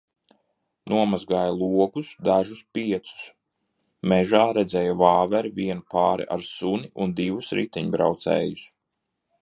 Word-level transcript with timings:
Nomazgāju 0.93 1.57
logus, 1.73 2.09
dažus, 2.29 2.63
piecus. 2.77 3.21
Mežā 4.13 4.43
redzēju 4.61 4.97
vāveri, 5.05 5.55
vienu 5.61 5.87
pāri 5.95 6.29
ar 6.37 6.49
suni 6.55 6.95
un 7.05 7.17
divus 7.21 7.55
riteņbraucējus. 7.61 8.71